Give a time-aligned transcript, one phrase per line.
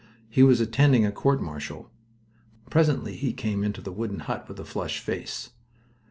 [0.31, 1.91] He was attending a court martial.
[2.71, 5.51] Presently he came into the wooden hut, with a flushed face.